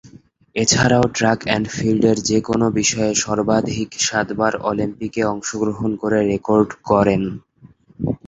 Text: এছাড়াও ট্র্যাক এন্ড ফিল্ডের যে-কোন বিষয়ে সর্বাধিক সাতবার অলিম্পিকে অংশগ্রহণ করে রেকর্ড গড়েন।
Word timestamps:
এছাড়াও 0.55 1.05
ট্র্যাক 1.15 1.39
এন্ড 1.47 1.67
ফিল্ডের 1.71 2.17
যে-কোন 2.29 2.61
বিষয়ে 2.79 3.13
সর্বাধিক 3.23 3.89
সাতবার 4.05 4.53
অলিম্পিকে 4.69 5.21
অংশগ্রহণ 5.25 5.91
করে 6.01 6.19
রেকর্ড 6.31 6.69
গড়েন। 6.87 7.23